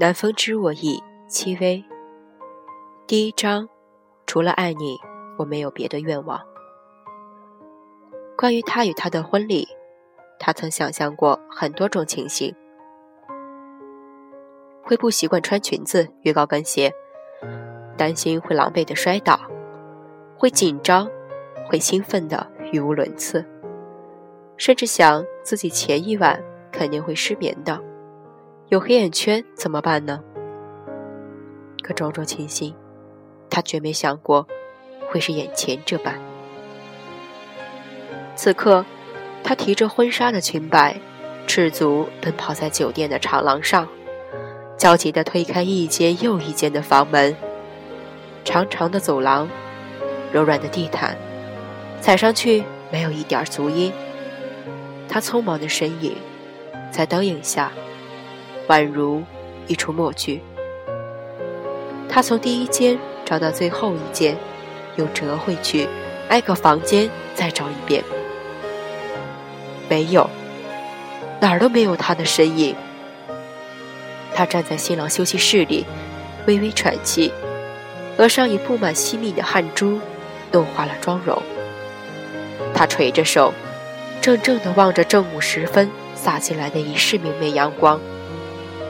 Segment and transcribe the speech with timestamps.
[0.00, 1.84] 南风知我意，戚薇。
[3.04, 3.68] 第一章，
[4.28, 4.96] 除了爱你，
[5.36, 6.40] 我没有别的愿望。
[8.36, 9.66] 关于他与她的婚礼，
[10.38, 12.54] 他曾想象过很多种情形：
[14.84, 16.94] 会不习惯穿裙子与高跟鞋，
[17.96, 19.36] 担心会狼狈的摔倒，
[20.36, 21.10] 会紧张，
[21.68, 23.44] 会兴奋的语无伦次，
[24.56, 27.82] 甚至想自己前一晚肯定会失眠的，
[28.70, 30.20] 有黑眼圈怎么办呢？
[31.82, 32.74] 可种种情形。
[33.48, 34.46] 他绝没想过，
[35.08, 36.20] 会是眼前这般。
[38.36, 38.84] 此刻，
[39.42, 41.00] 他提着婚纱的裙摆，
[41.46, 43.88] 赤足奔跑在酒店的长廊上，
[44.76, 47.34] 焦急地推开一间又一间的房门。
[48.44, 49.48] 长长的走廊，
[50.30, 51.16] 柔软的地毯，
[52.02, 53.90] 踩上去没有一点足音。
[55.08, 56.14] 他匆忙的身影，
[56.92, 57.72] 在灯影下，
[58.68, 59.22] 宛如
[59.66, 60.40] 一出默剧。
[62.08, 62.98] 他从第一间。
[63.28, 64.34] 找到最后一间，
[64.96, 65.86] 又折回去，
[66.30, 68.02] 挨个房间再找一遍，
[69.86, 70.30] 没有，
[71.38, 72.74] 哪儿都没有他的身影。
[74.34, 75.84] 他站在新郎休息室里，
[76.46, 77.30] 微微喘气，
[78.16, 80.00] 额上已布满细密的汗珠，
[80.50, 81.42] 弄花了妆容。
[82.72, 83.52] 他垂着手，
[84.22, 88.00] 怔怔地望着正午时分洒进来的一世明媚阳光，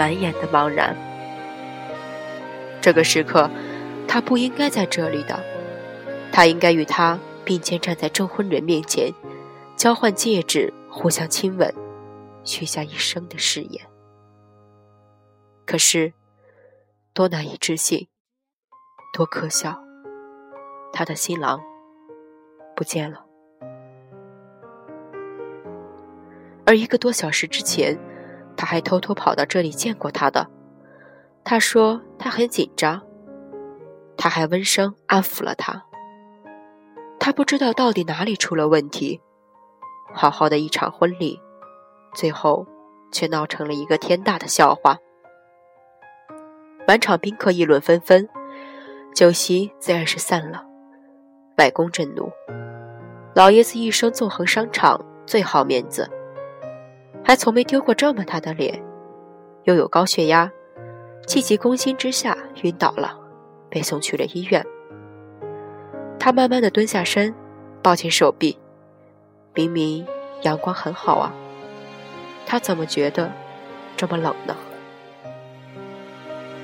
[0.00, 0.96] 满眼的茫然。
[2.80, 3.50] 这个时刻。
[4.12, 5.38] 他不应该在这里的，
[6.32, 9.14] 他应该与他并肩站在证婚人面前，
[9.76, 11.72] 交换戒指，互相亲吻，
[12.42, 13.86] 许下一生的誓言。
[15.64, 16.12] 可是，
[17.14, 18.08] 多难以置信，
[19.12, 19.78] 多可笑，
[20.92, 21.60] 他的新郎
[22.74, 23.24] 不见了。
[26.66, 27.96] 而一个多小时之前，
[28.60, 30.46] 他还偷偷跑到这里见过他的。
[31.42, 33.00] 他说他很紧张。
[34.18, 35.82] 他还温声安抚了他。
[37.18, 39.18] 他不知道到底哪里出了问题，
[40.12, 41.40] 好好的一场婚礼，
[42.12, 42.66] 最后
[43.10, 44.98] 却闹成了一个天大的笑话。
[46.86, 48.28] 满场宾客议论纷纷，
[49.14, 50.66] 酒席自然是散了。
[51.56, 52.30] 外公震怒，
[53.34, 56.10] 老爷子一生纵横商场，最好面子，
[57.30, 58.82] 还从没丢过这么大的脸，
[59.62, 60.50] 又有高血压，
[61.28, 63.16] 气急攻心之下晕倒了。
[63.68, 64.66] 被送去了医院。
[66.18, 67.32] 他慢慢的蹲下身，
[67.84, 68.58] 抱紧手臂。
[69.54, 70.04] 明明
[70.42, 71.32] 阳光很好啊，
[72.46, 73.30] 他怎么觉得
[73.96, 74.56] 这么冷呢？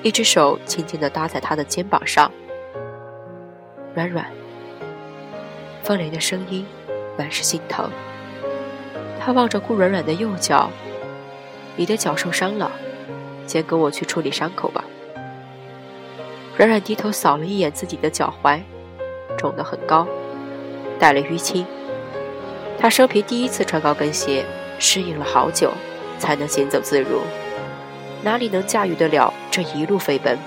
[0.03, 2.29] 一只手轻轻的搭在他的肩膀上，
[3.95, 4.27] 软软。
[5.85, 6.67] 风铃的声音
[7.17, 7.89] 满是心疼。
[9.27, 10.71] 他望着顾软软的右脚，
[11.75, 12.71] 你的脚受伤了，
[13.45, 14.85] 先跟我去处理伤口吧。
[16.57, 18.61] 软软低头扫了一眼自己的脚踝，
[19.37, 20.07] 肿得很高，
[21.01, 21.67] 带了淤青。
[22.79, 24.45] 他生平第一次穿高跟鞋，
[24.79, 25.73] 适应了好久，
[26.21, 27.21] 才能行走自如，
[28.23, 30.39] 哪里能驾驭得了这一路飞奔？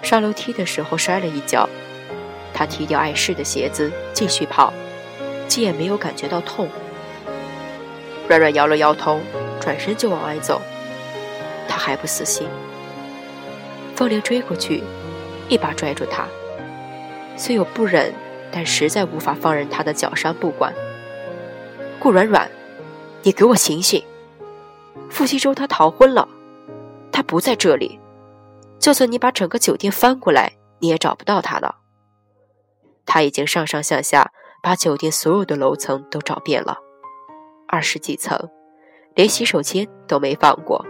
[0.00, 1.68] 上楼梯的时候摔了一跤，
[2.54, 4.72] 他踢掉碍事的鞋子，继续跑，
[5.48, 6.68] 既也没有感觉到痛。
[8.28, 9.18] 软软摇了摇头，
[9.58, 10.60] 转身就往外走，
[11.66, 12.46] 他还不死心。
[13.96, 14.84] 风铃追过去，
[15.48, 16.28] 一把拽住他，
[17.36, 18.14] 虽有不忍，
[18.52, 20.72] 但实在无法放任他的脚伤不管。
[21.98, 22.48] 顾软软，
[23.22, 24.04] 你给我醒醒！
[25.10, 26.28] 傅西周他逃婚了，
[27.10, 27.98] 他不在这里。
[28.78, 31.76] 就算你把整个酒店翻过来，你也找不到他了。
[33.04, 34.30] 他已经上上下下
[34.62, 36.78] 把酒店所有的楼层都找遍了，
[37.68, 38.36] 二十几层，
[39.14, 40.84] 连洗手间都没放过，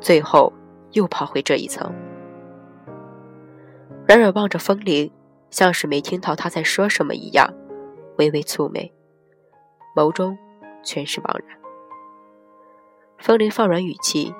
[0.00, 0.52] 最后
[0.92, 1.92] 又跑回这一层。
[4.06, 5.10] 软软望着风铃，
[5.50, 7.52] 像是没听到他在说什么一样，
[8.18, 8.94] 微微蹙眉，
[9.96, 10.38] 眸中
[10.84, 11.58] 全是茫然。
[13.18, 14.32] 风铃放软语气：“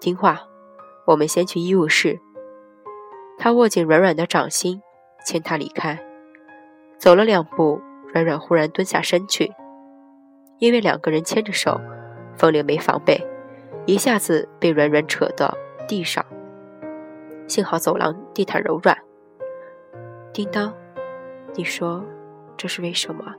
[0.00, 0.40] 听话，
[1.06, 2.20] 我们先去医务室。”
[3.38, 4.80] 他握紧软软的掌心，
[5.26, 5.98] 牵她离开。
[6.98, 7.80] 走了两步，
[8.12, 9.52] 软软忽然蹲下身去，
[10.64, 11.78] 因为两个人牵着手，
[12.38, 13.22] 风铃没防备，
[13.84, 15.54] 一下子被软软扯到
[15.86, 16.24] 地上。
[17.46, 18.96] 幸好走廊地毯柔软。
[20.32, 20.72] 叮当，
[21.54, 22.02] 你说
[22.56, 23.34] 这是为什么？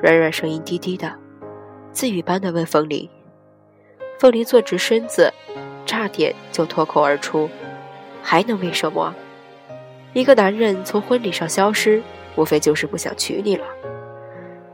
[0.00, 1.12] 软软声音低低的，
[1.92, 3.06] 自语般的问风铃。
[4.18, 5.30] 风铃坐直身子，
[5.84, 7.50] 差点就脱口而出
[8.24, 9.14] ：“还能为什么？
[10.14, 12.02] 一个男人从婚礼上消失，
[12.34, 13.66] 无非就是不想娶你了。”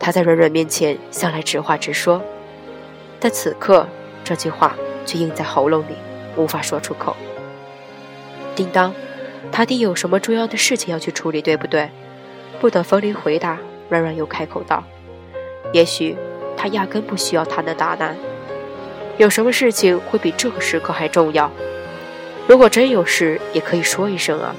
[0.09, 2.23] 他在软软面前向来直话直说，
[3.21, 3.87] 但此刻
[4.25, 4.75] 这句话
[5.05, 5.93] 却硬在喉咙里，
[6.35, 7.15] 无法说出口。
[8.57, 8.95] 叮当，
[9.53, 11.91] 他弟有什么重要的事情要去处理，对不对？
[12.59, 13.59] 不等风铃回答，
[13.91, 14.83] 软软又开口道
[15.75, 16.17] ：“也许
[16.57, 18.17] 他压根不需要他的答案。
[19.19, 21.51] 有什么事情会比这个时刻还重要？
[22.47, 24.57] 如果真有事，也可以说一声啊。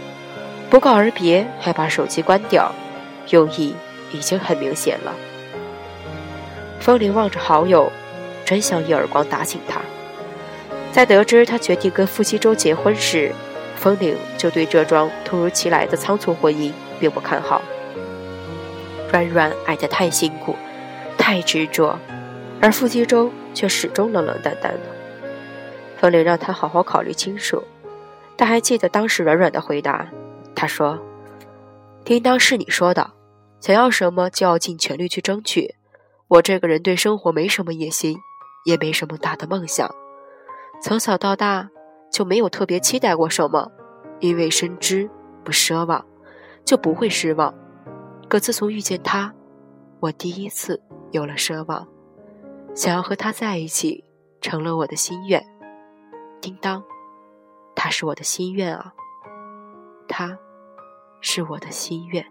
[0.69, 2.71] 不告而别，还把手机关掉，
[3.31, 3.73] 用意
[4.11, 5.15] 已经很明显了。”
[6.79, 7.91] 风铃望着好友，
[8.45, 9.81] 真想一耳光打醒他。
[10.91, 13.31] 在得知他决定跟傅西周结婚时，
[13.75, 17.61] 风铃就对这桩突如其来的仓促婚姻并不看好。
[19.11, 20.55] 软软爱得太辛苦，
[21.17, 21.97] 太执着，
[22.61, 24.79] 而傅西周却始终冷冷淡淡的。
[25.97, 27.63] 风铃让他好好考虑清楚。
[28.37, 30.07] 他还记得当时软软的回答，
[30.55, 30.97] 他说
[32.05, 33.11] ：“叮当是你说的，
[33.59, 35.75] 想要什么就要尽全力去争取。
[36.29, 38.17] 我这个人对生活没什么野心，
[38.65, 39.89] 也没什么大的梦想，
[40.81, 41.69] 从小到大。”
[42.11, 43.71] 就没有特别期待过什么，
[44.19, 45.07] 因为深知
[45.43, 46.03] 不奢望，
[46.65, 47.53] 就不会失望。
[48.27, 49.31] 可自从遇见他，
[49.99, 50.81] 我第一次
[51.11, 51.87] 有了奢望，
[52.73, 54.03] 想要和他在一起，
[54.41, 55.39] 成了我的心愿。
[56.41, 56.83] 叮当，
[57.75, 58.91] 他是我的心愿啊，
[60.07, 60.35] 他
[61.21, 62.25] 是我的心愿。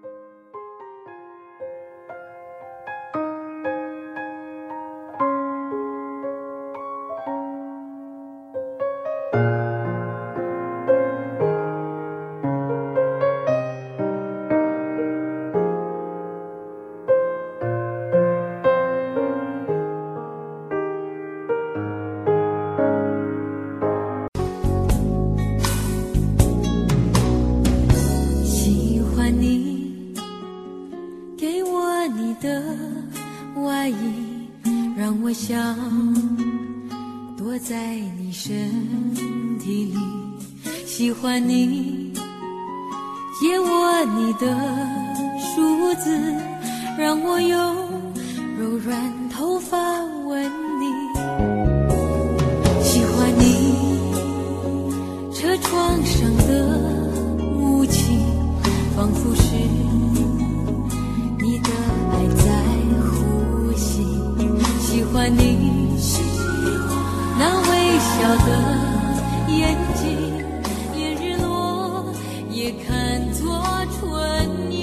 [35.08, 35.74] 让我想
[37.34, 38.70] 躲在你身
[39.58, 39.94] 体里
[40.84, 42.12] 喜欢你，
[43.40, 44.54] 借我你的
[45.40, 46.14] 梳子，
[46.98, 47.74] 让我用
[48.58, 49.00] 柔软
[49.30, 49.78] 头发
[50.26, 50.44] 吻
[50.78, 50.84] 你。
[52.84, 53.72] 喜欢你，
[55.32, 56.68] 车窗上的
[57.58, 58.12] 雾气，
[58.94, 59.47] 仿佛是
[68.46, 68.50] 的
[69.48, 70.44] 眼睛
[70.94, 72.04] 连日落
[72.50, 73.62] 也看作
[74.00, 74.78] 唇印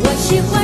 [0.00, 0.57] 我喜欢